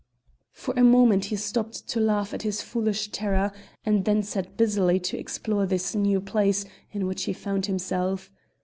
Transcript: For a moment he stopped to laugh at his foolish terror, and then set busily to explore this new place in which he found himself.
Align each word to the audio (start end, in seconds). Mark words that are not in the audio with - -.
For 0.51 0.73
a 0.75 0.83
moment 0.83 1.25
he 1.25 1.35
stopped 1.35 1.87
to 1.89 1.99
laugh 1.99 2.33
at 2.33 2.41
his 2.41 2.63
foolish 2.63 3.09
terror, 3.11 3.51
and 3.85 4.03
then 4.03 4.23
set 4.23 4.57
busily 4.57 4.99
to 5.01 5.19
explore 5.19 5.67
this 5.67 5.93
new 5.93 6.19
place 6.19 6.65
in 6.91 7.05
which 7.05 7.25
he 7.25 7.33
found 7.33 7.67
himself. 7.67 8.31